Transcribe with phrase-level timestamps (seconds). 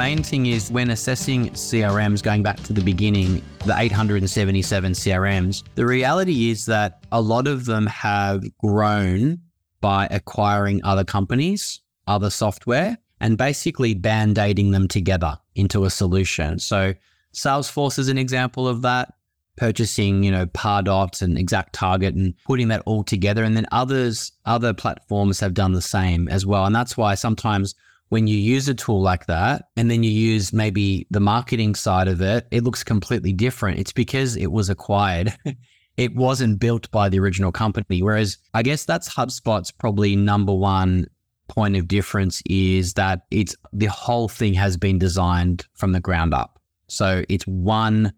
[0.00, 5.84] main thing is when assessing CRMs, going back to the beginning, the 877 CRMs, the
[5.84, 9.38] reality is that a lot of them have grown
[9.82, 16.58] by acquiring other companies, other software, and basically band aiding them together into a solution.
[16.58, 16.94] So
[17.34, 19.12] Salesforce is an example of that
[19.58, 23.44] purchasing, you know, Pardot and Exact Target and putting that all together.
[23.44, 26.64] And then others, other platforms have done the same as well.
[26.64, 27.74] And that's why sometimes
[28.10, 32.08] when you use a tool like that and then you use maybe the marketing side
[32.08, 33.78] of it, it looks completely different.
[33.78, 35.32] It's because it was acquired.
[35.96, 38.02] it wasn't built by the original company.
[38.02, 41.06] Whereas I guess that's HubSpot's probably number one
[41.48, 46.34] point of difference is that it's the whole thing has been designed from the ground
[46.34, 46.60] up.
[46.88, 48.12] So it's one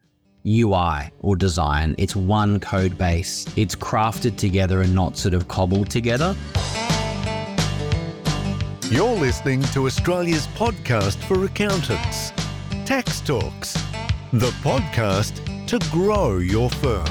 [0.46, 1.94] UI or design.
[1.98, 3.46] It's one code base.
[3.56, 6.34] It's crafted together and not sort of cobbled together.
[8.92, 12.30] You're listening to Australia's podcast for accountants,
[12.84, 13.72] Tax Talks,
[14.34, 17.06] the podcast to grow your firm.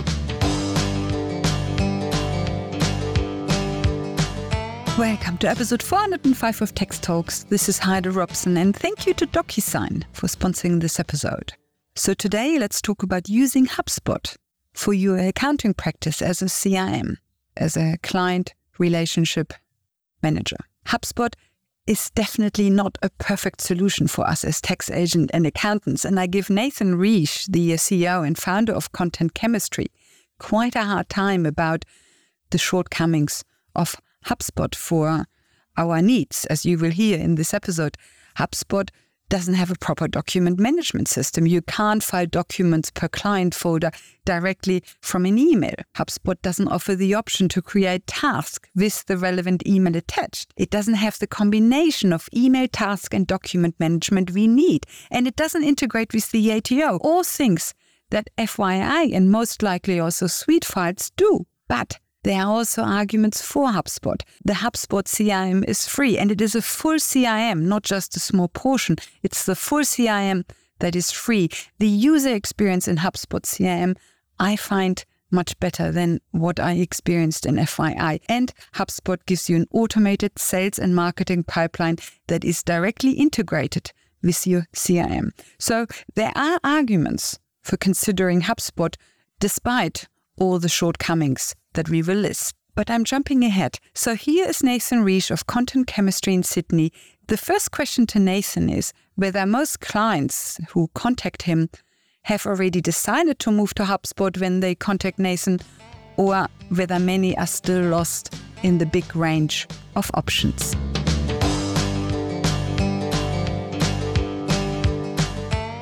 [4.96, 7.46] Welcome to episode 405 of Tax Talks.
[7.46, 11.54] This is Heidi Robson, and thank you to DocuSign for sponsoring this episode.
[11.96, 14.36] So today, let's talk about using HubSpot
[14.74, 17.16] for your accounting practice as a CRM,
[17.58, 19.52] as a client relationship
[20.22, 20.58] manager.
[20.86, 21.34] HubSpot
[21.88, 26.06] is definitely not a perfect solution for us as tax agent and accountants.
[26.06, 29.88] And I give Nathan Reich, the uh, CEO and founder of Content Chemistry,
[30.40, 31.86] quite a hard time about
[32.52, 33.44] the shortcomings
[33.76, 35.26] of HubSpot for
[35.78, 36.46] our needs.
[36.46, 37.98] As you will hear in this episode,
[38.38, 38.90] HubSpot
[39.32, 41.48] doesn't have a proper document management system.
[41.48, 43.92] You can't file documents per client folder
[44.26, 45.76] directly from an email.
[45.96, 50.52] HubSpot doesn't offer the option to create tasks with the relevant email attached.
[50.58, 54.86] It doesn't have the combination of email task and document management we need.
[55.10, 57.74] And it doesn't integrate with the ATO, all things
[58.10, 61.46] that FYI and most likely also SuiteFiles do.
[61.70, 64.22] But there are also arguments for HubSpot.
[64.46, 68.48] The HubSpot CRM is free and it is a full CRM, not just a small
[68.48, 68.98] portion.
[69.24, 70.48] It's the full CRM
[70.80, 71.50] that is free.
[71.80, 73.98] The user experience in HubSpot CRM,
[74.40, 78.20] I find much better than what I experienced in FYI.
[78.28, 84.46] And HubSpot gives you an automated sales and marketing pipeline that is directly integrated with
[84.46, 85.32] your CRM.
[85.58, 88.96] So there are arguments for considering HubSpot
[89.40, 92.56] despite all the shortcomings that we will list.
[92.74, 93.80] But I'm jumping ahead.
[93.94, 96.92] So here is Nathan Reich of Content Chemistry in Sydney.
[97.28, 101.70] The first question to Nathan is whether most clients who contact him
[102.24, 105.60] have already decided to move to HubSpot when they contact Nathan,
[106.18, 110.76] or whether many are still lost in the big range of options.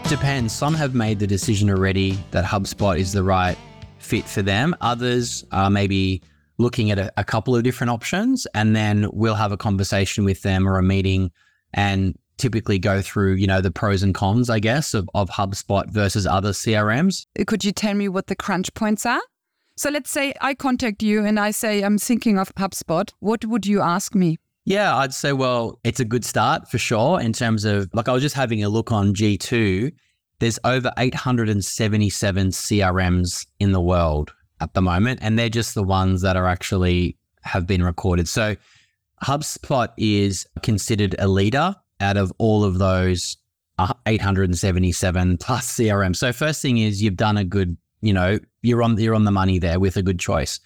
[0.10, 0.54] Depends.
[0.54, 3.58] Some have made the decision already that HubSpot is the right
[4.00, 4.76] fit for them.
[4.82, 6.22] Others are maybe
[6.58, 10.42] looking at a, a couple of different options, and then we'll have a conversation with
[10.42, 11.32] them or a meeting
[11.74, 15.90] and typically go through, you know, the pros and cons, I guess, of, of HubSpot
[15.90, 17.26] versus other CRMs.
[17.46, 19.22] Could you tell me what the crunch points are?
[19.78, 23.12] So let's say I contact you and I say I'm thinking of HubSpot.
[23.20, 24.38] What would you ask me?
[24.66, 28.12] Yeah, I'd say, well, it's a good start for sure in terms of like I
[28.12, 29.92] was just having a look on G2
[30.40, 36.22] there's over 877 CRMs in the world at the moment, and they're just the ones
[36.22, 38.28] that are actually have been recorded.
[38.28, 38.56] So
[39.24, 43.38] HubSpot is considered a leader out of all of those
[43.78, 46.16] uh, 877 plus CRM.
[46.16, 49.32] So first thing is you've done a good, you know, you're on you're on the
[49.32, 50.60] money there with a good choice.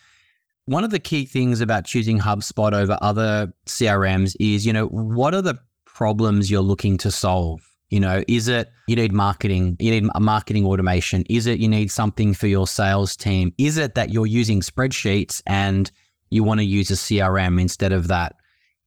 [0.65, 5.33] One of the key things about choosing HubSpot over other CRMs is, you know, what
[5.33, 7.72] are the problems you're looking to solve?
[7.93, 11.25] You know, is it you need marketing, you need a marketing automation?
[11.29, 13.53] Is it you need something for your sales team?
[13.59, 15.91] Is it that you're using spreadsheets and
[16.31, 18.33] you want to use a CRM instead of that?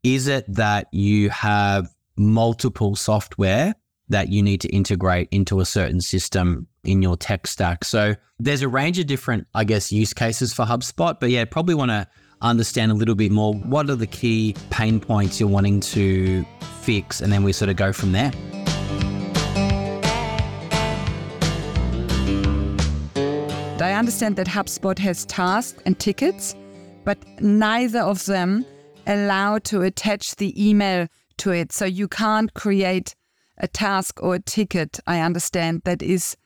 [0.03, 1.87] Is it that you have
[2.17, 3.77] multiple software
[4.09, 7.85] that you need to integrate into a certain system in your tech stack?
[7.85, 11.77] So there's a range of different, I guess, use cases for HubSpot, but yeah, probably
[11.77, 12.09] want to
[12.41, 16.45] understand a little bit more what are the key pain points you're wanting to
[16.81, 18.33] fix, and then we sort of go from there.
[23.83, 26.57] I understand that HubSpot has tasks and tickets,
[27.05, 28.65] but neither of them
[29.07, 31.09] allow to attach the email
[31.39, 31.73] to it.
[31.73, 33.15] So you can't create
[33.59, 36.37] a task or a ticket, I understand, that is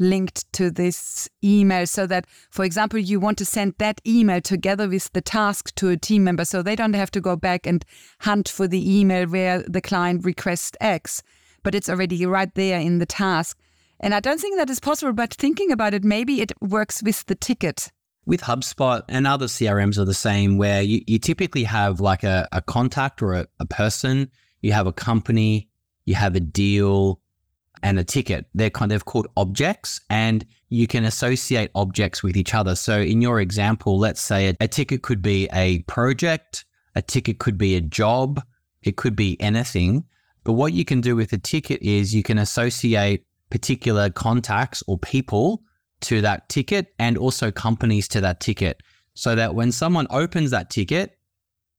[0.00, 4.88] linked to this email so that, for example, you want to send that email together
[4.88, 7.84] with the task to a team member so they don't have to go back and
[8.20, 11.22] hunt for the email where the client requests X.
[11.64, 13.58] but it's already right there in the task.
[14.00, 17.24] And I don't think that is possible, but thinking about it, maybe it works with
[17.26, 17.90] the ticket.
[18.26, 22.48] With HubSpot and other CRMs are the same, where you, you typically have like a,
[22.52, 24.30] a contact or a, a person,
[24.62, 25.68] you have a company,
[26.06, 27.20] you have a deal,
[27.84, 28.46] and a ticket.
[28.54, 32.74] They're kind of called objects and you can associate objects with each other.
[32.74, 36.64] So in your example, let's say a, a, ticket could be a project,
[36.94, 38.42] a ticket could be a job,
[38.82, 40.04] it could be anything.
[40.44, 44.98] But what you can do with a ticket is you can associate particular contacts or
[44.98, 45.62] people
[46.00, 48.80] to that ticket and also companies to that ticket
[49.14, 51.18] so that when someone opens that ticket,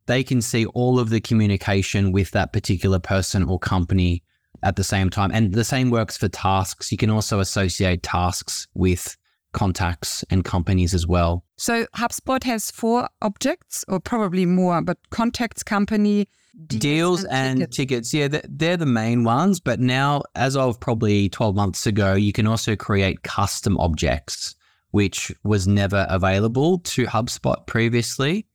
[0.08, 4.24] they can see all of the communication with that particular person or company
[4.64, 5.32] at the same time.
[5.34, 6.92] And the same works for tasks.
[6.92, 9.18] You can also associate tasks with
[9.54, 11.44] contacts and companies as well.
[11.58, 16.28] So HubSpot has four objects, or probably more, but contacts, company,
[16.68, 18.12] deals, deals and, and tickets.
[18.12, 18.14] tickets.
[18.14, 19.60] Yeah, they're the main ones.
[19.60, 24.56] But now, as of probably 12 months ago, you can also create custom objects,
[24.92, 28.46] which was never available to HubSpot previously.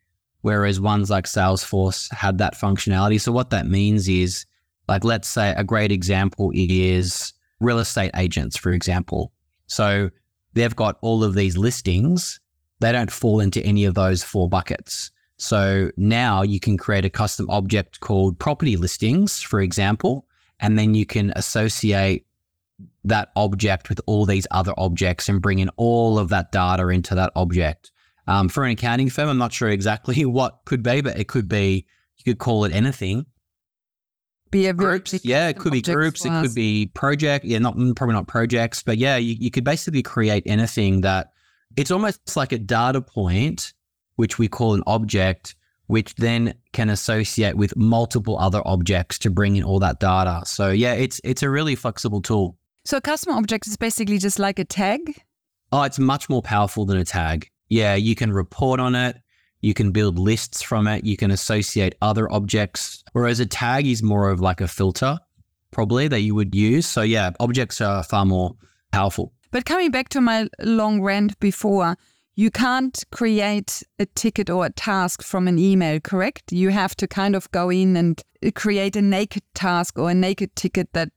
[0.42, 3.20] Whereas ones like Salesforce had that functionality.
[3.20, 4.46] So, what that means is
[4.90, 9.32] like, let's say a great example is real estate agents, for example.
[9.68, 10.10] So
[10.54, 12.40] they've got all of these listings.
[12.80, 15.12] They don't fall into any of those four buckets.
[15.40, 20.26] So now you can create a custom object called property listings, for example,
[20.58, 22.26] and then you can associate
[23.04, 27.14] that object with all these other objects and bring in all of that data into
[27.14, 27.90] that object.
[28.26, 31.48] Um, for an accounting firm, I'm not sure exactly what could be, but it could
[31.48, 31.86] be,
[32.18, 33.26] you could call it anything
[34.50, 35.14] be a groups.
[35.24, 36.24] Yeah, it could be groups.
[36.24, 37.44] It could be project.
[37.44, 41.32] Yeah, not probably not projects, but yeah, you, you could basically create anything that
[41.76, 43.72] it's almost like a data point,
[44.20, 45.56] which we call an object,
[45.86, 50.42] which then can associate with multiple other objects to bring in all that data.
[50.44, 52.56] So yeah, it's it's a really flexible tool.
[52.84, 55.00] So a custom object is basically just like a tag.
[55.72, 57.48] Oh, it's much more powerful than a tag.
[57.70, 59.16] Yeah, you can report on it.
[59.62, 61.04] You can build lists from it.
[61.04, 63.02] You can associate other objects.
[63.12, 65.18] Whereas a tag is more of like a filter,
[65.70, 66.86] probably that you would use.
[66.86, 68.56] So, yeah, objects are far more
[68.92, 69.32] powerful.
[69.50, 71.96] But coming back to my long rant before,
[72.40, 76.50] you can't create a ticket or a task from an email, correct?
[76.50, 80.14] You have to kind of go in and uh, create a naked task or a
[80.14, 81.10] naked ticket that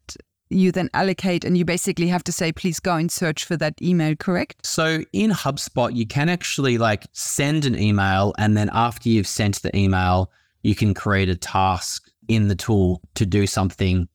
[0.50, 3.74] you then allocate and you basically have to say, please go and search for that
[3.81, 4.66] email, correct?
[4.66, 9.62] So in HubSpot, you can actually like send an email and then after you've sent
[9.62, 10.30] the email,
[10.62, 14.10] you can create a task in the tool to do something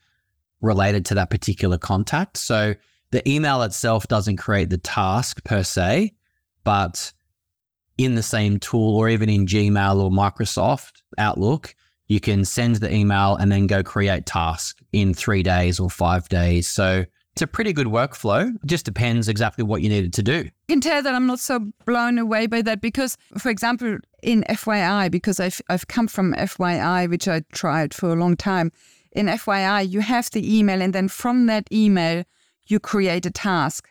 [0.61, 2.37] related to that particular contact.
[2.37, 2.75] So
[3.13, 6.13] the email itself doesn't create the task per se,
[6.69, 7.15] but
[7.97, 11.75] in the same tool or even in Gmail or Microsoft Outlook,
[12.09, 16.29] you can send the email and then go create task in three days or five
[16.29, 16.69] days.
[16.69, 18.55] So it's a pretty good workflow.
[18.55, 20.45] It just depends exactly what you needed to do.
[20.45, 24.45] You can tell that I'm not so blown away by that because, for example, in
[24.51, 28.73] FYI, because I've, I've come from FYI, which I tried for a long time.
[29.13, 32.25] In FYI, you have the email, and then from that email,
[32.67, 33.88] you create a task.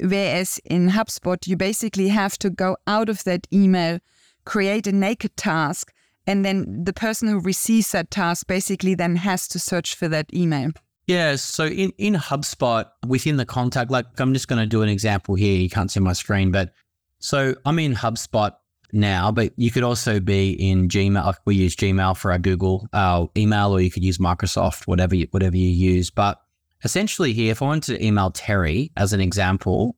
[0.00, 3.98] Whereas in HubSpot, you basically have to go out of that email,
[4.44, 5.92] create a naked task,
[6.26, 10.32] and then the person who receives that task basically then has to search for that
[10.32, 10.70] email.
[11.06, 14.90] Yeah, so in, in HubSpot, within the contact, like I'm just going to do an
[14.90, 15.58] example here.
[15.58, 16.74] You can't see my screen, but
[17.18, 18.52] so I'm in HubSpot
[18.92, 21.34] now, but you could also be in Gmail.
[21.46, 25.26] We use Gmail for our Google our email, or you could use Microsoft, whatever you,
[25.30, 26.10] whatever you use.
[26.10, 26.40] But
[26.84, 29.96] essentially, here, if I wanted to email Terry as an example,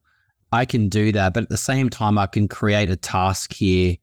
[0.51, 1.33] I can do that.
[1.33, 3.95] But at the same time, I can create a task here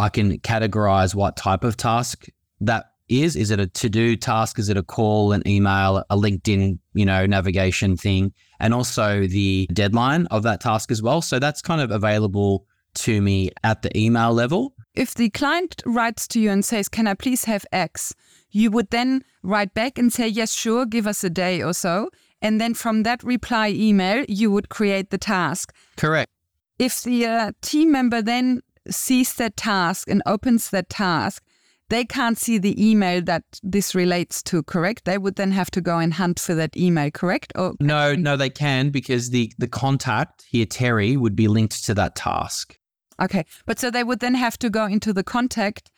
[0.00, 2.26] I can categorize what type of task
[2.62, 3.36] that is.
[3.36, 4.58] Is it a to do task?
[4.58, 8.32] Is it a call, an email, a LinkedIn, you know, navigation thing?
[8.60, 11.20] And also the deadline of that task as well.
[11.20, 14.74] So that's kind of available to me at the email level.
[14.94, 18.14] If the client writes to you and says, Can I please have X?
[18.50, 22.08] You would then write back and say, Yes, sure, give us a day or so.
[22.42, 25.74] And then from that reply email, you would create the task.
[25.96, 26.30] Correct.
[26.78, 31.42] If the uh, team member then sees that task and opens that task,
[31.90, 35.04] they can't see the email that this relates to, correct?
[35.04, 37.52] They would then have to go and hunt for that email, correct?
[37.56, 41.94] Or no, no, they can because the the contact here, Terry, would be linked to
[41.94, 42.78] that task.
[43.20, 45.90] Okay, but so they would then have to go into the contact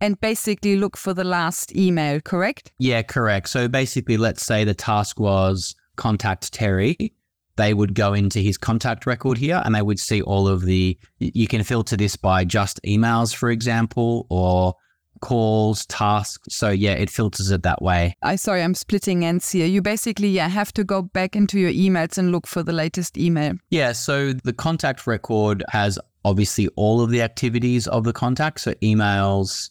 [0.00, 2.72] and basically look for the last email, correct?
[2.78, 3.48] Yeah, correct.
[3.48, 7.12] So basically, let's say the task was contact Terry
[7.60, 10.98] they would go into his contact record here and they would see all of the,
[11.18, 14.74] you can filter this by just emails, for example, or
[15.20, 16.56] calls, tasks.
[16.56, 18.16] So yeah, it filters it that way.
[18.22, 19.66] I sorry, I'm splitting ends here.
[19.66, 23.18] You basically yeah have to go back into your emails and look for the latest
[23.18, 23.54] email.
[23.68, 28.72] Yeah, so the contact record has obviously all of the activities of the contact, so
[28.82, 29.68] emails,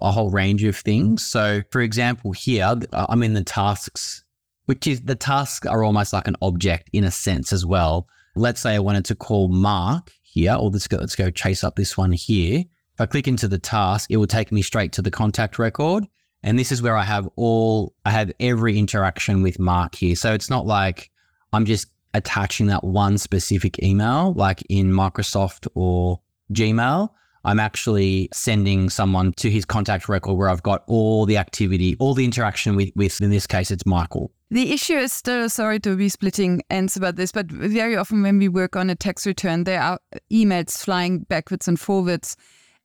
[0.00, 1.26] a whole range of things.
[1.26, 4.24] So for example, here I'm in the tasks,
[4.70, 8.06] which is the tasks are almost like an object in a sense as well.
[8.36, 11.74] Let's say I wanted to call Mark here, or let's go, let's go chase up
[11.74, 12.60] this one here.
[12.60, 16.06] If I click into the task, it will take me straight to the contact record.
[16.44, 20.14] And this is where I have all, I have every interaction with Mark here.
[20.14, 21.10] So it's not like
[21.52, 26.20] I'm just attaching that one specific email, like in Microsoft or
[26.52, 27.08] Gmail.
[27.44, 32.14] I'm actually sending someone to his contact record where I've got all the activity, all
[32.14, 34.30] the interaction with, with in this case, it's Michael.
[34.50, 38.38] The issue is still, sorry to be splitting ends about this, but very often when
[38.38, 40.00] we work on a tax return, there are
[40.32, 42.36] emails flying backwards and forwards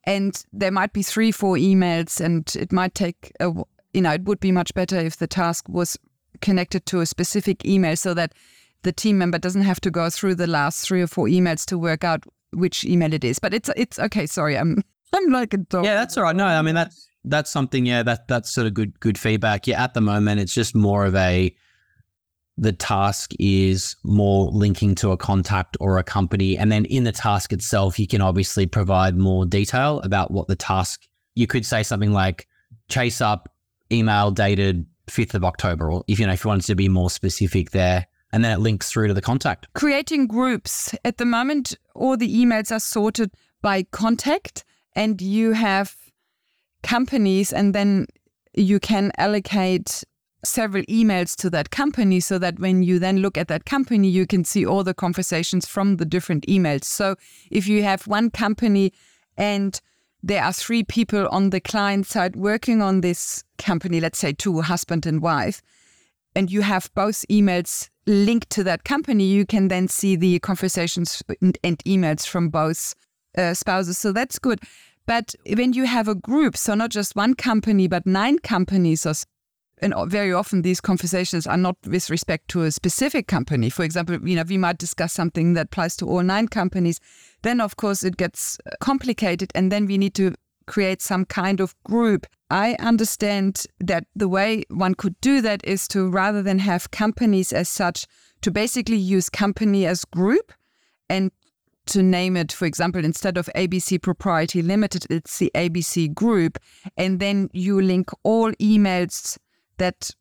[0.06, 3.52] and there might be three, four emails, and it might take a,
[3.94, 5.98] you know, it would be much better if the task was
[6.42, 8.34] connected to a specific email so that
[8.84, 11.78] the team member doesn't have to go through the last three or four emails to
[11.78, 13.40] work out which email it is.
[13.40, 14.28] But it's it's okay.
[14.28, 15.86] Sorry, I'm I'm like a dog.
[15.86, 16.36] Yeah, that's all right.
[16.36, 17.86] No, I mean that's that's something.
[17.86, 19.68] Yeah, that that's sort of good good feedback.
[19.68, 21.56] Yeah, at the moment it's just more of a
[22.58, 26.58] the task is more linking to a contact or a company.
[26.58, 30.56] And then in the task itself, you can obviously provide more detail about what the
[30.56, 32.48] task, you could say something like
[32.88, 33.54] chase up
[33.92, 37.10] email dated 5th of October, or if you know, if you wanted to be more
[37.10, 38.08] specific there.
[38.32, 39.68] And then it links through to the contact.
[39.74, 40.94] Creating groups.
[41.06, 45.96] At the moment, all the emails are sorted by contact, and you have
[46.86, 48.06] companies, and then
[48.54, 50.04] you can allocate
[50.46, 54.26] several emails to that company so that when you then look at that company, you
[54.28, 56.86] can see all the conversations from the different emails.
[56.86, 57.16] So
[57.52, 58.94] if you have one company
[59.38, 59.82] and
[60.24, 64.62] there are three people on the client side working on this company, let's say two
[64.62, 65.62] husband and wife,
[66.36, 71.24] and you have both emails linked to that company, you can then see the conversations
[71.42, 72.94] and, emails from both
[73.38, 73.98] uh, spouses.
[73.98, 74.60] So that's good.
[75.06, 79.14] But when you have a group, so not just one company, but nine companies or
[79.80, 83.70] and very often these conversations are not with respect to a specific company.
[83.70, 87.00] For example, you know, we might discuss something that applies to all nine companies.
[87.42, 90.34] Then, of course, it gets uh, complicated, and then we need to
[90.66, 92.26] create some kind of group.
[92.50, 97.52] I understand that the way one could do that is to rather than have companies
[97.52, 98.08] as such,
[98.42, 100.54] to basically use company as group
[101.10, 101.32] and
[101.88, 106.58] to name it, for example, instead of ABC Propriety Limited, it's the ABC Group.
[106.98, 109.38] And then you link all emails
[109.78, 110.12] that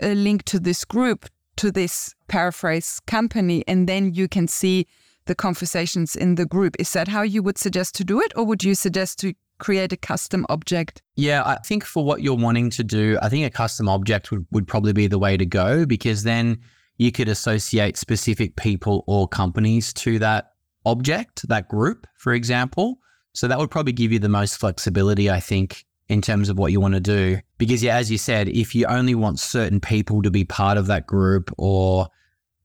[0.00, 1.26] a link to this group
[1.56, 4.86] to this paraphrase company and then you can see
[5.26, 8.44] the conversations in the group is that how you would suggest to do it or
[8.44, 12.70] would you suggest to create a custom object yeah i think for what you're wanting
[12.70, 15.84] to do i think a custom object would, would probably be the way to go
[15.84, 16.56] because then
[16.96, 20.52] you could associate specific people or companies to that
[20.90, 22.98] object that group for example
[23.32, 26.72] so that would probably give you the most flexibility i think in terms of what
[26.72, 27.38] you want to do.
[27.58, 30.86] Because, yeah, as you said, if you only want certain people to be part of
[30.86, 32.08] that group, or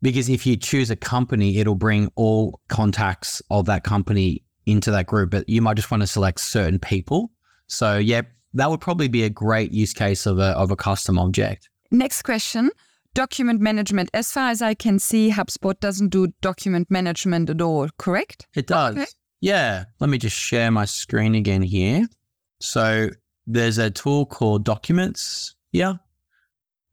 [0.01, 5.07] because if you choose a company, it'll bring all contacts of that company into that
[5.07, 7.31] group, but you might just want to select certain people.
[7.67, 8.21] So, yeah,
[8.53, 11.69] that would probably be a great use case of a, of a custom object.
[11.91, 12.71] Next question
[13.13, 14.09] document management.
[14.13, 18.47] As far as I can see, HubSpot doesn't do document management at all, correct?
[18.55, 18.95] It does.
[18.95, 19.05] Okay.
[19.41, 19.85] Yeah.
[19.99, 22.07] Let me just share my screen again here.
[22.59, 23.09] So
[23.45, 25.95] there's a tool called Documents Yeah.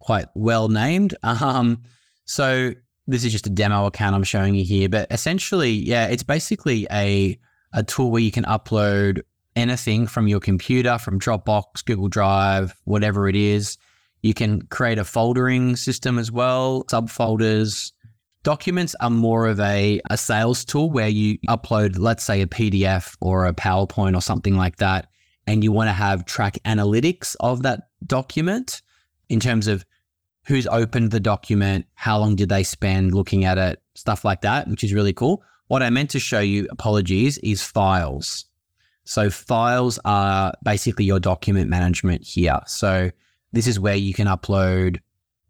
[0.00, 1.14] quite well named.
[1.22, 1.82] Um,
[2.24, 2.72] so
[3.06, 6.86] this is just a demo account I'm showing you here, but essentially, yeah, it's basically
[6.92, 7.38] a
[7.72, 9.22] a tool where you can upload
[9.56, 13.78] anything from your computer, from Dropbox, Google Drive, whatever it is.
[14.22, 17.92] You can create a foldering system as well, subfolders.
[18.42, 23.16] Documents are more of a, a sales tool where you upload, let's say, a PDF
[23.20, 25.10] or a PowerPoint or something like that
[25.50, 28.82] and you want to have track analytics of that document
[29.28, 29.84] in terms of
[30.46, 34.68] who's opened the document, how long did they spend looking at it, stuff like that,
[34.68, 35.42] which is really cool.
[35.66, 38.46] What I meant to show you, apologies, is files.
[39.04, 42.60] So files are basically your document management here.
[42.66, 43.10] So
[43.52, 45.00] this is where you can upload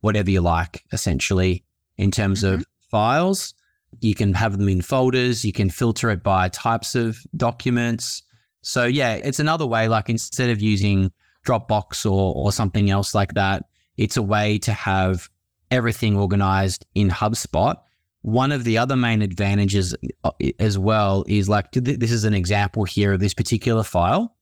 [0.00, 1.64] whatever you like, essentially,
[1.97, 2.54] in terms mm-hmm.
[2.54, 3.54] of files.
[4.00, 5.45] You can have them in folders.
[5.45, 8.23] You can filter it by types of documents.
[8.62, 9.88] So yeah, it's another way.
[9.88, 11.11] Like instead of using
[11.47, 13.64] Dropbox or or something else like that,
[13.97, 15.28] it's a way to have
[15.71, 17.76] everything organized in HubSpot.
[18.23, 22.85] One of the other main advantages uh, as well is like this is an example
[22.85, 24.37] here of this particular file.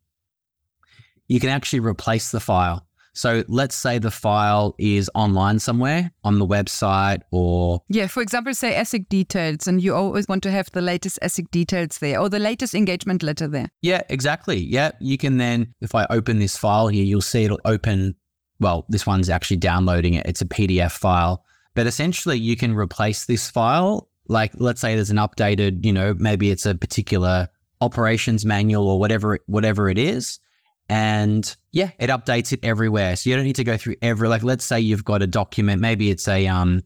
[1.29, 2.88] you can actually replace the file.
[3.19, 7.83] So let's say the file is online somewhere on the website or.
[7.89, 11.51] Yeah, for example, say ESSIC details, and you always want to have the latest ESSIC
[11.51, 13.71] details there or the latest engagement letter there.
[13.83, 14.59] Yeah, exactly.
[14.59, 14.93] Yeah.
[15.01, 18.15] You can then, if I open this file here, you'll see it'll open.
[18.61, 20.25] Well, this one's actually downloading it.
[20.25, 21.45] It's a PDF file.
[21.75, 24.09] But essentially, you can replace this file.
[24.29, 27.49] Like, let's say there's an updated, you know, maybe it's a particular
[27.81, 30.39] operations manual or whatever, whatever it is
[30.89, 33.17] and yeah, it updates it everywhere.
[33.17, 35.81] So you don't need to go through every like let's say you've got a document,
[35.81, 36.83] maybe it's a um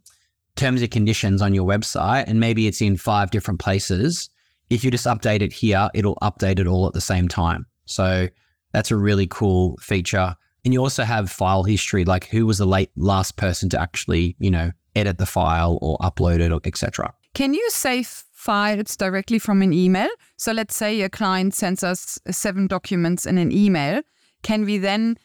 [0.56, 4.28] terms and conditions on your website and maybe it's in five different places.
[4.71, 7.66] If you just update it here, it'll update it all at the same time.
[7.87, 8.28] So
[8.73, 10.37] that's a really cool feature.
[10.64, 14.37] And you also have file history, like who was the late last person to actually,
[14.38, 17.12] you know, edit the file or upload it or etc.
[17.35, 20.08] Can you save files directly from an email.
[20.37, 24.02] So let's say a client sends us seven documents in an email.
[24.42, 25.16] Can we then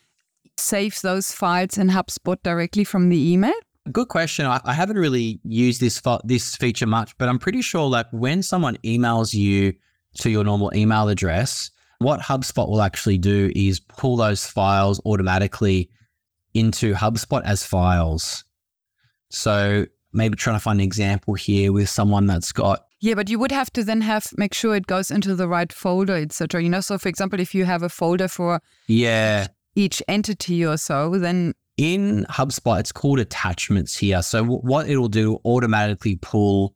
[0.57, 3.55] save those files in HubSpot directly from the email?
[3.91, 4.45] Good question.
[4.45, 8.43] I, I haven't really used this this feature much, but I'm pretty sure like when
[8.43, 9.73] someone emails you
[10.19, 15.89] to your normal email address, what HubSpot will actually do is pull those files automatically
[16.53, 18.43] into HubSpot as files.
[19.31, 23.37] So maybe trying to find an example here with someone that's got yeah, but you
[23.39, 26.63] would have to then have make sure it goes into the right folder, etc.
[26.63, 30.77] You know, so for example, if you have a folder for yeah each entity or
[30.77, 34.21] so, then in HubSpot it's called attachments here.
[34.23, 36.75] So what it'll do automatically pull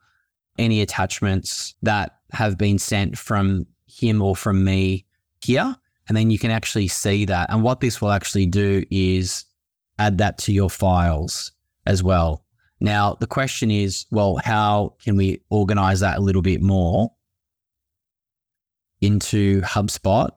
[0.60, 5.06] any attachments that have been sent from him or from me
[5.44, 5.76] here,
[6.08, 7.50] and then you can actually see that.
[7.50, 9.46] And what this will actually do is
[9.98, 11.52] add that to your files
[11.88, 12.46] as well.
[12.82, 17.12] Now, the question is, well, how can we organize that a little bit more
[19.02, 20.32] into HubSpot?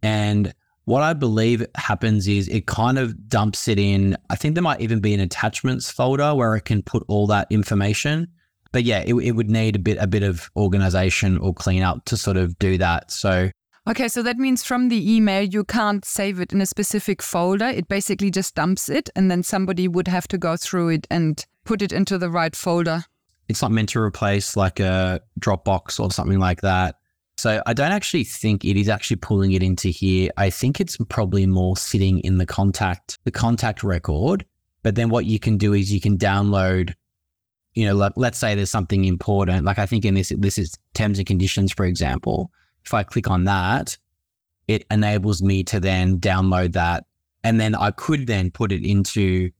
[0.00, 0.54] And
[0.84, 4.16] what I believe happens is it kind of dumps it in.
[4.30, 7.48] I think there might even be an attachments folder where it can put all that
[7.50, 8.28] information.
[8.70, 12.16] But yeah, it, it would need a bit a bit of organization or cleanup to
[12.16, 13.10] sort of do that.
[13.10, 13.50] So
[13.88, 17.66] Okay, so that means from the email, you can't save it in a specific folder.
[17.66, 21.44] It basically just dumps it, and then somebody would have to go through it and
[21.70, 23.04] put it into the right folder.
[23.48, 26.96] It's not meant to replace like a Dropbox or something like that.
[27.38, 30.32] So I don't actually think it is actually pulling it into here.
[30.36, 34.44] I think it's probably more sitting in the contact, the contact record.
[34.82, 36.92] But then what you can do is you can download,
[37.74, 39.64] you know, like let's say there's something important.
[39.64, 42.50] Like I think in this, this is terms and conditions, for example.
[42.84, 43.96] If I click on that,
[44.66, 47.04] it enables me to then download that.
[47.44, 49.52] And then I could then put it into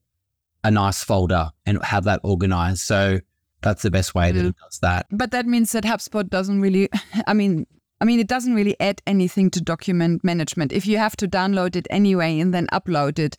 [0.64, 2.81] a nice folder and have that organized.
[2.81, 3.20] So
[3.62, 5.07] that's the best way that it does that.
[5.11, 6.88] But that means that HubSpot doesn't really,
[7.27, 7.66] I mean,
[8.01, 10.73] I mean, it doesn't really add anything to document management.
[10.73, 13.37] If you have to download it anyway and then upload it,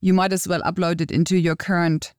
[0.00, 2.14] you might as well upload it into your current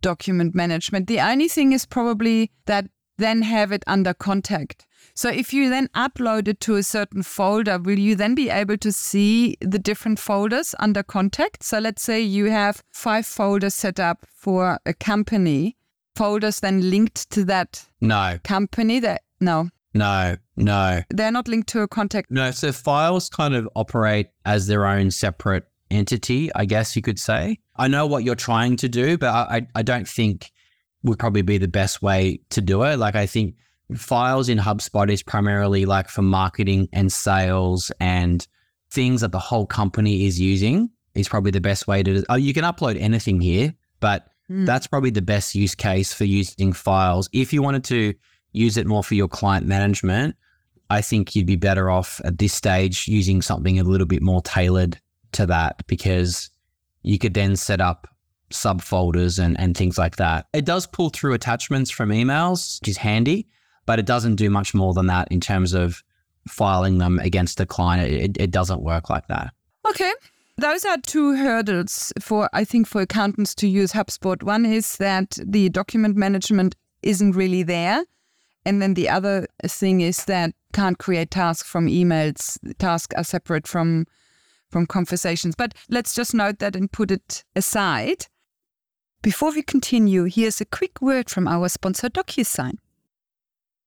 [0.00, 1.08] document management.
[1.08, 2.86] The only thing is probably that
[3.20, 4.86] then have it under contact.
[5.14, 8.78] So if you then upload it to a certain folder, will you then be able
[8.78, 11.62] to see the different folders under contact?
[11.62, 15.76] So let's say you have five folders set up for a company,
[16.16, 19.68] folders then linked to that no company that no.
[19.92, 21.02] No, no.
[21.10, 22.30] They're not linked to a contact.
[22.30, 27.18] No, so files kind of operate as their own separate entity, I guess you could
[27.18, 27.58] say.
[27.76, 30.52] I know what you're trying to do, but I, I don't think
[31.02, 32.98] would probably be the best way to do it.
[32.98, 33.54] Like I think
[33.96, 38.46] files in HubSpot is primarily like for marketing and sales and
[38.90, 42.24] things that the whole company is using is probably the best way to.
[42.28, 44.66] Oh, you can upload anything here, but mm.
[44.66, 47.28] that's probably the best use case for using files.
[47.32, 48.14] If you wanted to
[48.52, 50.36] use it more for your client management,
[50.90, 54.42] I think you'd be better off at this stage using something a little bit more
[54.42, 55.00] tailored
[55.32, 56.50] to that because
[57.02, 58.08] you could then set up
[58.52, 60.46] subfolders and, and things like that.
[60.52, 63.48] It does pull through attachments from emails, which is handy
[63.90, 66.04] but it doesn't do much more than that in terms of
[66.46, 68.12] filing them against a client.
[68.12, 69.52] It, it doesn't work like that.
[69.88, 70.12] Okay.
[70.56, 74.40] Those are two hurdles for, I think, for accountants to use HubSpot.
[74.44, 78.04] One is that the document management isn't really there.
[78.64, 82.58] And then the other thing is that can't create tasks from emails.
[82.78, 84.06] Tasks are separate from
[84.70, 85.56] from conversations.
[85.56, 88.26] But let's just note that and put it aside.
[89.22, 92.78] Before we continue, here's a quick word from our sponsor DocuSign.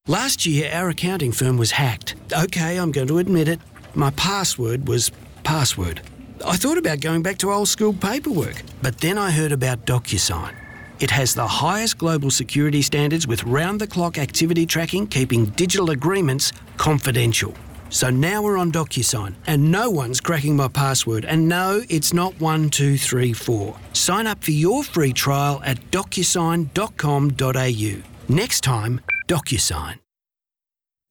[0.06, 2.16] Last year, our accounting firm was hacked.
[2.32, 3.60] Okay, I'm going to admit it.
[3.96, 5.12] My password was
[5.44, 6.02] password.
[6.46, 10.54] I thought about going back to old school paperwork, but then I heard about DocuSign.
[11.00, 15.90] It has the highest global security standards with round the clock activity tracking, keeping digital
[15.90, 17.56] agreements confidential.
[17.94, 21.26] So now we're on DocuSign, and no one's cracking my password.
[21.26, 23.78] And no, it's not one, two, three, four.
[23.94, 28.34] Sign up for your free trial at docusign.com.au.
[28.34, 30.00] Next time, DocuSign.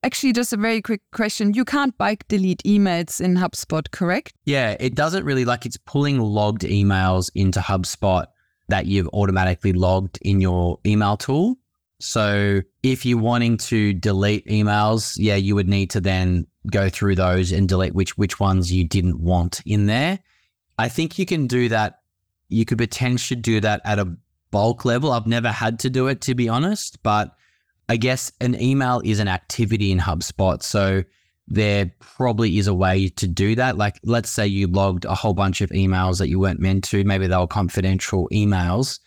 [0.02, 1.54] Actually, just a very quick question.
[1.54, 4.32] You can't bike delete emails in HubSpot, correct?
[4.44, 8.26] Yeah, it doesn't really like it's pulling logged emails into HubSpot
[8.66, 11.58] that you've automatically logged in your email tool.
[12.02, 17.14] So if you're wanting to delete emails, yeah, you would need to then go through
[17.14, 20.18] those and delete which which ones you didn't want in there.
[20.78, 22.00] I think you can do that.
[22.48, 24.16] You could potentially do that at a
[24.50, 25.12] bulk level.
[25.12, 27.36] I've never had to do it to be honest, but
[27.88, 30.60] I guess an email is an activity in HubSpot.
[30.60, 31.04] So
[31.46, 33.76] there probably is a way to do that.
[33.76, 37.04] Like, let's say you logged a whole bunch of emails that you weren't meant to,
[37.04, 38.98] maybe they were confidential emails.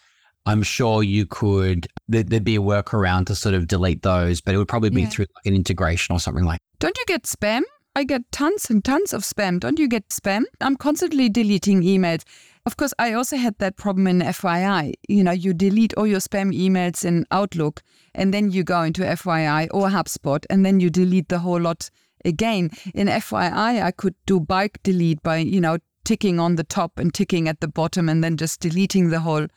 [0.46, 4.58] I'm sure you could, there'd be a workaround to sort of delete those, but it
[4.58, 5.10] would probably be Yeah.
[5.10, 7.62] through like an integration or something like Don't you get spam?
[7.96, 9.60] I get tons and tons of spam.
[9.60, 10.44] Don't you get spam?
[10.62, 12.24] I'm constantly deleting emails.
[12.66, 14.94] Of course, I also had that problem in FYI.
[15.08, 17.82] You know, you delete all your spam emails in Outlook
[18.14, 21.90] and then you go into FYI or HubSpot and then you delete the whole lot
[22.26, 22.70] again.
[22.94, 27.14] In FYI, I could do bulk delete by, you know, ticking on the top and
[27.14, 29.48] ticking at the bottom and then just deleting the whole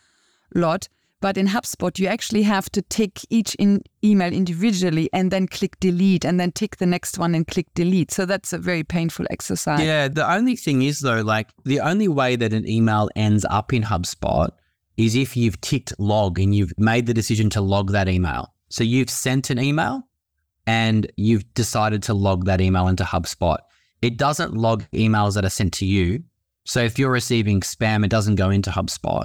[0.55, 0.89] lot.
[1.21, 5.79] But in HubSpot, you actually have to tick each in email individually and then click
[5.81, 8.13] delete and then tick the next one and click delete.
[8.13, 9.81] So that's a very painful exercise.
[9.81, 13.73] Yeah, the only thing is though, like the only way that an email ends up
[13.73, 14.51] in HubSpot
[14.97, 18.55] is if you've ticked log and you've made the decision to log that email.
[18.69, 20.03] So you've sent an email
[20.69, 23.59] and you've decided to log that email into HubSpot.
[24.03, 26.23] It doesn't log emails that are sent to you.
[26.65, 29.25] So if you're receiving spam, it doesn't go into HubSpot.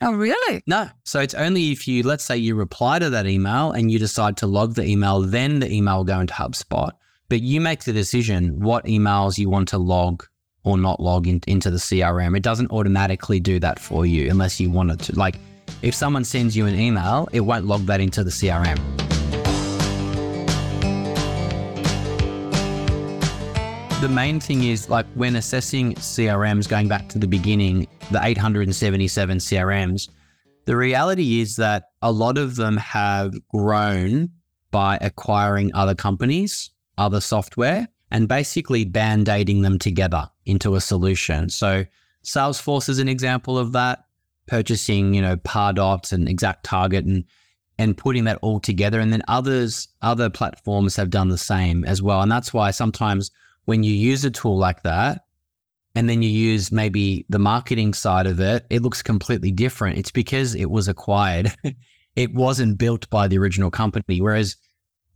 [0.00, 0.62] Oh, really?
[0.66, 0.88] No.
[1.04, 4.36] So it's only if you, let's say you reply to that email and you decide
[4.38, 6.92] to log the email, then the email will go into HubSpot.
[7.28, 10.24] But you make the decision what emails you want to log
[10.64, 12.36] or not log in, into the CRM.
[12.36, 15.18] It doesn't automatically do that for you unless you want it to.
[15.18, 15.36] Like
[15.82, 19.07] if someone sends you an email, it won't log that into the CRM.
[24.00, 29.38] The main thing is like when assessing CRMs, going back to the beginning, the 877
[29.38, 30.08] CRMs,
[30.66, 34.30] the reality is that a lot of them have grown
[34.70, 41.48] by acquiring other companies, other software, and basically band aiding them together into a solution.
[41.48, 41.84] So
[42.24, 44.04] Salesforce is an example of that,
[44.46, 47.24] purchasing, you know, Pardot and Exact Target and
[47.80, 49.00] and putting that all together.
[49.00, 52.22] And then others, other platforms have done the same as well.
[52.22, 53.30] And that's why sometimes
[53.68, 55.26] when you use a tool like that,
[55.94, 59.98] and then you use maybe the marketing side of it, it looks completely different.
[59.98, 61.52] It's because it was acquired.
[62.16, 64.22] it wasn't built by the original company.
[64.22, 64.56] Whereas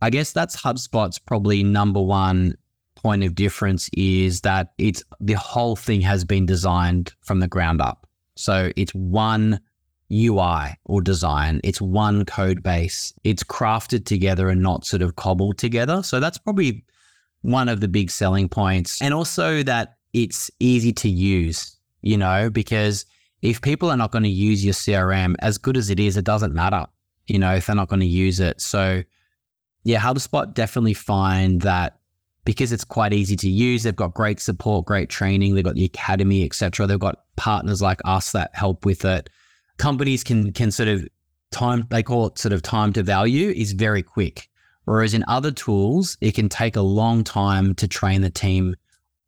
[0.03, 2.55] I guess that's HubSpot's probably number one
[2.93, 7.81] point of difference is that it's the whole thing has been designed from the ground
[7.81, 8.05] up.
[8.35, 9.59] So it's one
[10.11, 15.57] UI or design, it's one code base, it's crafted together and not sort of cobbled
[15.57, 16.03] together.
[16.03, 16.85] So that's probably
[17.43, 19.01] one of the big selling points.
[19.01, 23.05] And also that it's easy to use, you know, because
[23.41, 26.25] if people are not going to use your CRM, as good as it is, it
[26.25, 26.85] doesn't matter,
[27.27, 28.61] you know, if they're not going to use it.
[28.61, 29.03] So,
[29.83, 31.99] yeah, HubSpot definitely find that
[32.45, 35.85] because it's quite easy to use, they've got great support, great training, they've got the
[35.85, 36.87] academy, etc.
[36.87, 39.29] They've got partners like us that help with it.
[39.77, 41.07] Companies can can sort of
[41.51, 44.49] time they call it sort of time to value is very quick.
[44.85, 48.75] Whereas in other tools, it can take a long time to train the team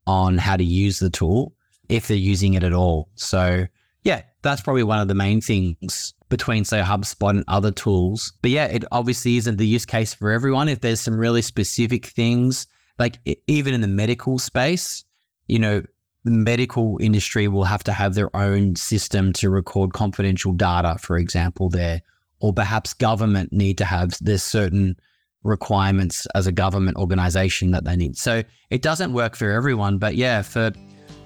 [0.08, 1.54] on how to use the tool
[1.90, 3.10] if they're using it at all.
[3.16, 3.66] So,
[4.04, 8.34] yeah, that's probably one of the main things between, say, HubSpot and other tools.
[8.42, 10.70] But yeah, it obviously isn't the use case for everyone.
[10.70, 12.68] If there's some really specific things,
[13.00, 15.06] like even in the medical space,
[15.48, 15.84] you know,
[16.24, 21.18] the medical industry will have to have their own system to record confidential data, for
[21.18, 22.02] example, there.
[22.40, 24.98] Or perhaps government need to have, there's certain
[25.46, 28.18] requirements as a government organization that they need.
[28.18, 30.72] So it doesn't work for everyone, but yeah, for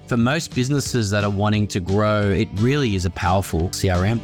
[0.07, 4.19] for most businesses that are wanting to grow, it really is a powerful CRM.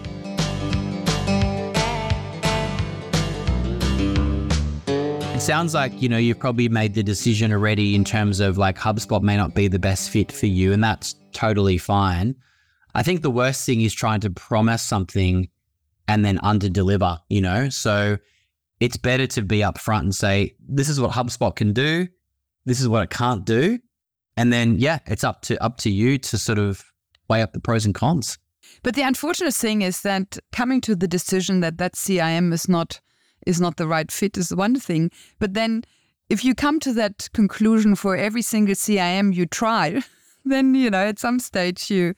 [5.36, 8.80] It sounds like, you know, you've probably made the decision already in terms of like
[8.80, 12.36] HubSpot may not be the best fit for you, and that's totally fine.
[12.96, 15.50] I think the worst thing is trying to promise something
[16.08, 17.70] and then under deliver, you know?
[17.70, 18.18] So
[18.80, 22.08] it's better to be upfront and say, this is what HubSpot can do,
[22.66, 23.80] this is what it can't do.
[24.38, 26.84] And then yeah, it's up to up to you to sort of
[27.30, 28.38] weigh up the pros and cons.
[28.84, 33.00] But the unfortunate thing is that coming to the decision that that CRM is not
[33.46, 35.84] is not the right fit is one thing, but then
[36.30, 40.02] if you come to that conclusion for every single CRM you try,
[40.46, 42.14] then you know at some stage you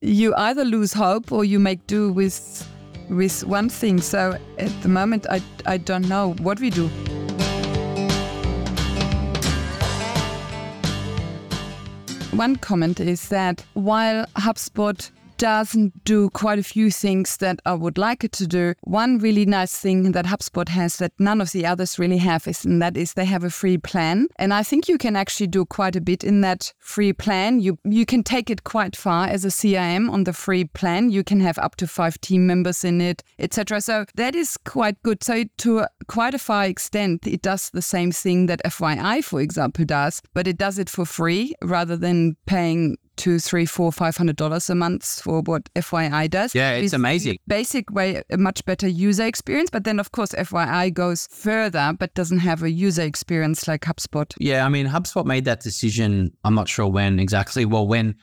[0.00, 2.68] you either lose hope or you make do with
[3.08, 4.00] with one thing.
[4.00, 6.88] So at the moment, I I don't know what we do.
[12.32, 17.96] One comment is that while HubSpot doesn't do quite a few things that I would
[17.96, 18.74] like it to do.
[18.82, 22.64] One really nice thing that HubSpot has that none of the others really have is,
[22.64, 24.26] and that is they have a free plan.
[24.36, 27.60] And I think you can actually do quite a bit in that free plan.
[27.60, 31.10] You you can take it quite far as a CRM on the free plan.
[31.10, 33.80] You can have up to five team members in it, etc.
[33.80, 35.22] So that is quite good.
[35.22, 39.84] So to quite a far extent, it does the same thing that FYI, for example,
[39.84, 44.36] does, but it does it for free rather than paying two, three, four, five hundred
[44.36, 46.54] dollars a month for what FYI does.
[46.54, 47.38] Yeah, it's amazing.
[47.46, 49.68] Basic way, a much better user experience.
[49.70, 54.32] But then, of course, FYI goes further, but doesn't have a user experience like HubSpot.
[54.38, 56.32] Yeah, I mean, HubSpot made that decision.
[56.44, 57.66] I'm not sure when exactly.
[57.66, 58.14] Well, when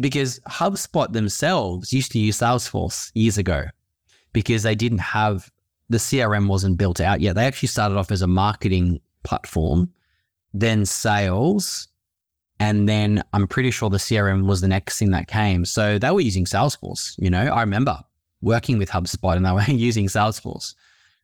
[0.00, 3.64] because HubSpot themselves used to use Salesforce years ago
[4.32, 5.50] because they didn't have
[5.90, 7.34] the CRM wasn't built out yet.
[7.34, 9.90] They actually started off as a marketing platform,
[10.52, 11.88] then sales,
[12.60, 15.64] and then I'm pretty sure the CRM was the next thing that came.
[15.64, 17.14] So they were using Salesforce.
[17.18, 17.98] You know, I remember
[18.40, 20.74] working with HubSpot and they were using Salesforce.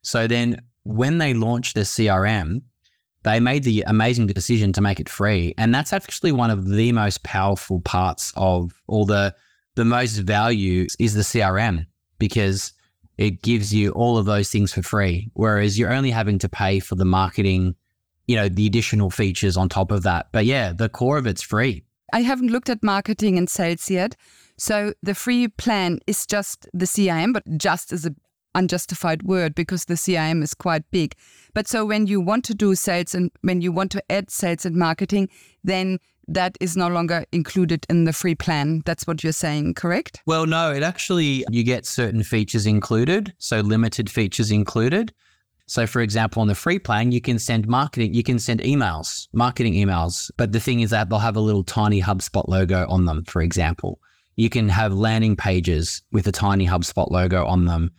[0.02, 2.62] So then when they launched the CRM,
[3.24, 5.54] they made the amazing decision to make it free.
[5.56, 9.34] And that's actually one of the most powerful parts of all the
[9.76, 11.86] the most value is the CRM
[12.18, 12.72] because
[13.18, 15.30] it gives you all of those things for free.
[15.34, 17.74] Whereas you're only having to pay for the marketing
[18.26, 20.28] you know, the additional features on top of that.
[20.32, 21.84] But yeah, the core of it's free.
[22.12, 24.16] I haven't looked at marketing and sales yet.
[24.56, 28.14] So the free plan is just the CRM, but just as a
[28.54, 31.14] unjustified word because the CRM is quite big.
[31.54, 34.64] But so when you want to do sales and when you want to add sales
[34.64, 35.28] and marketing,
[35.62, 38.82] then that is no longer included in the free plan.
[38.86, 40.22] That's what you're saying, correct?
[40.24, 43.34] Well, no, it actually, you get certain features included.
[43.38, 45.12] So limited features included.
[45.66, 49.28] So, for example, on the free plan, you can send marketing, you can send emails,
[49.32, 50.30] marketing emails.
[50.36, 53.40] But the thing is that they'll have a little tiny HubSpot logo on them, for
[53.40, 53.98] example.
[54.36, 57.92] You can have landing pages with a tiny HubSpot logo on them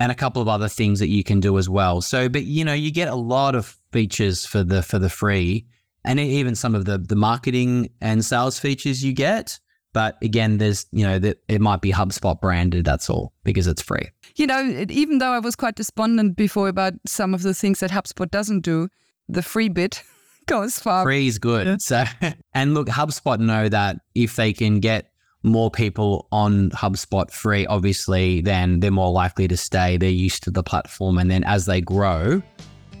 [0.00, 2.00] and a couple of other things that you can do as well.
[2.00, 5.66] So, but you know, you get a lot of features for the for the free
[6.04, 9.60] and even some of the the marketing and sales features you get.
[9.92, 13.82] But again, there's, you know, that it might be HubSpot branded, that's all, because it's
[13.82, 14.08] free.
[14.36, 17.90] You know, even though I was quite despondent before about some of the things that
[17.90, 18.88] HubSpot doesn't do,
[19.28, 20.02] the free bit
[20.46, 21.04] goes far.
[21.04, 21.80] Free is good.
[21.82, 22.04] So,
[22.54, 25.10] and look, HubSpot know that if they can get
[25.42, 29.96] more people on HubSpot free, obviously, then they're more likely to stay.
[29.96, 31.18] They're used to the platform.
[31.18, 32.42] And then as they grow,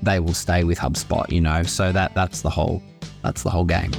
[0.02, 1.62] they will stay with HubSpot, you know.
[1.62, 2.82] So that that's the whole
[3.22, 3.92] that's the whole game.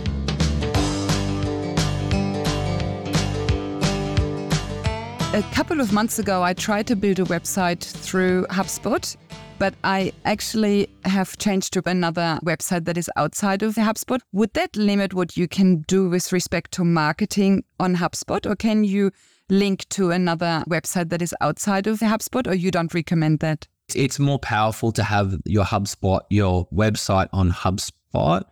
[5.33, 9.17] A couple of months ago, I tried to build a website through HubSpot,
[9.57, 14.19] but I actually have changed to another website that is outside of HubSpot.
[14.31, 18.83] Would that limit what you can do with respect to marketing on HubSpot, or can
[18.83, 19.09] you
[19.49, 23.67] link to another website that is outside of HubSpot, or you don't recommend that?
[23.95, 28.43] It's more powerful to have your HubSpot, your website on HubSpot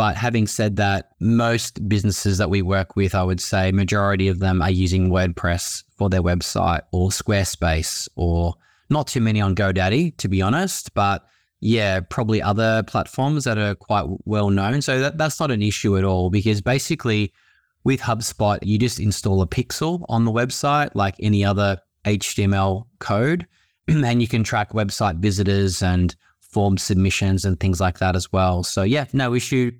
[0.00, 4.38] but having said that, most businesses that we work with, I would say majority of
[4.38, 8.54] them are using WordPress for their website or Squarespace or
[8.88, 11.26] not too many on GoDaddy, to be honest, but
[11.60, 14.80] yeah, probably other platforms that are quite well known.
[14.80, 17.34] So that, that's not an issue at all because basically
[17.84, 23.46] with HubSpot, you just install a pixel on the website like any other HTML code,
[23.86, 28.62] and you can track website visitors and form submissions and things like that as well.
[28.62, 29.72] So yeah, no issue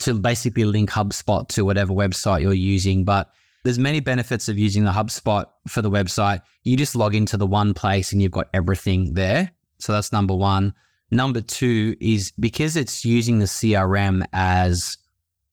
[0.00, 3.04] to basically link HubSpot to whatever website you're using.
[3.04, 3.30] But
[3.64, 6.42] there's many benefits of using the HubSpot for the website.
[6.62, 9.50] You just log into the one place and you've got everything there.
[9.78, 10.74] So that's number one.
[11.10, 14.98] Number two is because it's using the CRM as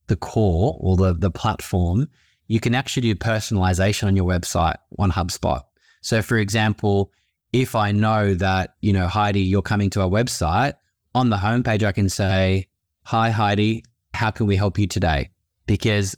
[0.07, 2.09] the core or the, the platform,
[2.47, 5.61] you can actually do personalization on your website on HubSpot.
[6.01, 7.11] So for example,
[7.53, 10.73] if I know that, you know, Heidi, you're coming to our website,
[11.15, 12.67] on the homepage, I can say,
[13.03, 15.29] Hi, Heidi, how can we help you today?
[15.67, 16.15] Because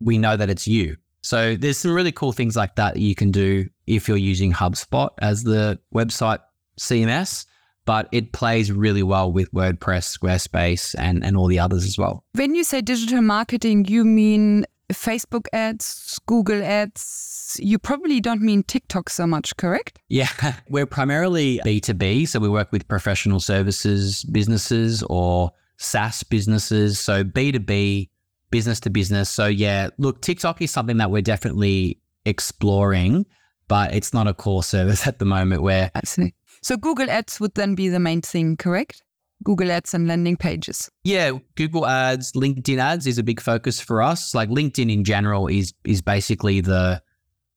[0.00, 0.96] we know that it's you.
[1.22, 5.08] So there's some really cool things like that you can do if you're using HubSpot
[5.20, 6.40] as the website
[6.78, 7.46] CMS,
[7.86, 12.24] but it plays really well with WordPress, Squarespace, and, and all the others as well.
[12.32, 17.58] When you say digital marketing, you mean Facebook ads, Google ads.
[17.60, 20.00] You probably don't mean TikTok so much, correct?
[20.08, 20.28] Yeah,
[20.68, 22.28] we're primarily B2B.
[22.28, 26.98] So we work with professional services businesses or SaaS businesses.
[26.98, 28.08] So B2B,
[28.50, 29.28] business to business.
[29.28, 33.26] So yeah, look, TikTok is something that we're definitely exploring,
[33.68, 36.34] but it's not a core service at the moment where I see.
[36.62, 39.02] So Google Ads would then be the main thing, correct?
[39.42, 40.90] Google Ads and landing pages.
[41.02, 44.34] Yeah, Google Ads, LinkedIn Ads is a big focus for us.
[44.34, 47.02] Like LinkedIn in general is is basically the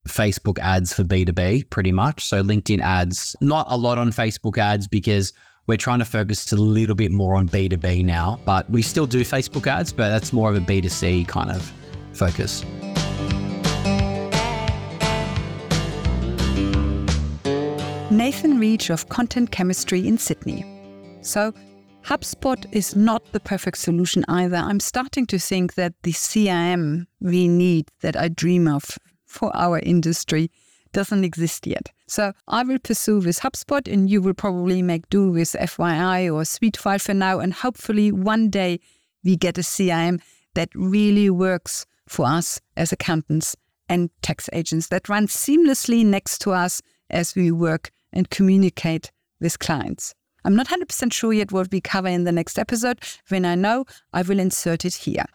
[0.08, 2.26] Facebook ads for B2B pretty much.
[2.26, 5.34] So LinkedIn ads, not a lot on Facebook ads because
[5.68, 9.22] we're trying to focus a little bit more on B2B now, but we still do
[9.22, 11.72] Facebook ads, but that's more of a B2C kind of
[12.14, 12.64] focus.
[18.10, 20.66] Nathan Reach of Content Chemistry in Sydney.
[21.22, 21.54] So,
[22.06, 24.56] HubSpot is not the perfect solution either.
[24.56, 29.80] I'm starting to think that the CRM we need, that I dream of for our
[29.80, 30.50] industry,
[30.92, 31.92] doesn't exist yet.
[32.08, 36.44] So I will pursue with HubSpot and you will probably make do with FYI or
[36.44, 37.40] SuiteFile for now.
[37.40, 38.80] And hopefully one day
[39.24, 40.22] we get a CRM
[40.56, 43.56] that really works for us as accountants
[43.90, 49.60] and tax agents that runs seamlessly next to us as we work and communicate with
[49.60, 50.14] clients.
[50.44, 53.00] I'm not 100% sure yet what we cover in the next episode.
[53.28, 55.26] When I know, I will insert it here.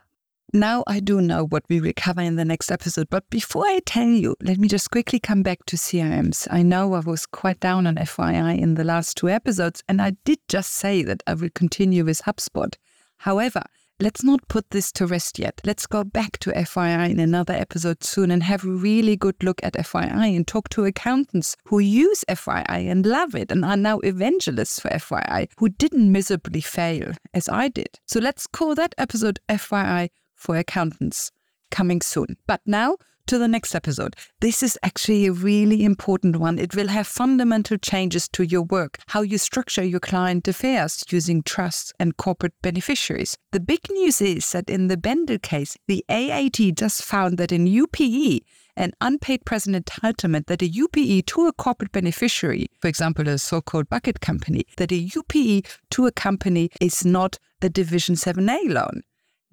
[0.55, 3.81] Now I do know what we will cover in the next episode, but before I
[3.87, 6.47] tell you, let me just quickly come back to CRMs.
[6.51, 10.11] I know I was quite down on FYI in the last two episodes, and I
[10.27, 12.75] did just say that I will continue with HubSpot.
[13.17, 13.63] However,
[13.99, 15.59] let's not put this to rest yet.
[15.65, 19.59] Let's go back to FYI in another episode soon and have a really good look
[19.63, 24.01] at FYI and talk to accountants who use FYI and love it and are now
[24.01, 28.01] evangelists for FYI who didn't miserably fail as I did.
[28.07, 30.11] So let's call that episode FYI
[30.43, 31.31] for accountants
[31.71, 32.37] coming soon.
[32.47, 34.17] But now to the next episode.
[34.41, 36.59] This is actually a really important one.
[36.59, 41.43] It will have fundamental changes to your work, how you structure your client affairs using
[41.43, 43.39] trusts and corporate beneficiaries.
[43.53, 47.67] The big news is that in the Bendel case, the AAT just found that in
[47.67, 48.43] UPE,
[48.77, 53.61] an unpaid present entitlement that a UPE to a corporate beneficiary, for example, a so
[53.61, 59.03] called bucket company, that a UPE to a company is not a Division 7A loan.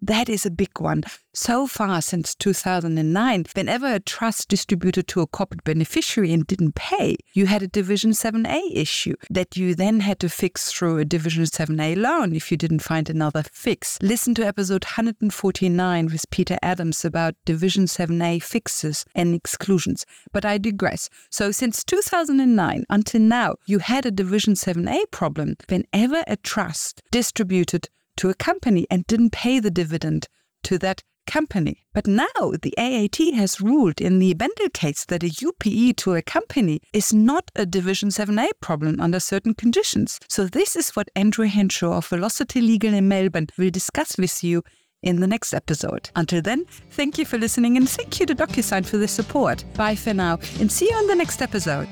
[0.01, 1.03] That is a big one.
[1.33, 7.17] So far since 2009, whenever a trust distributed to a corporate beneficiary and didn't pay,
[7.33, 11.43] you had a Division 7A issue that you then had to fix through a Division
[11.43, 13.97] 7A loan if you didn't find another fix.
[14.01, 20.05] Listen to episode 149 with Peter Adams about Division 7A fixes and exclusions.
[20.31, 21.09] But I digress.
[21.29, 27.89] So since 2009 until now, you had a Division 7A problem whenever a trust distributed
[28.19, 30.27] to a company and didn't pay the dividend
[30.63, 31.85] to that company.
[31.93, 36.21] But now the AAT has ruled in the Bendel case that a UPE to a
[36.21, 40.19] company is not a Division 7A problem under certain conditions.
[40.27, 44.63] So this is what Andrew Henshaw of Velocity Legal in Melbourne will discuss with you
[45.01, 46.09] in the next episode.
[46.15, 49.63] Until then, thank you for listening and thank you to DocuSign for the support.
[49.75, 51.87] Bye for now and see you on the next episode.